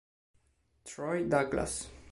Troy 0.83 1.29
Douglas 1.29 1.85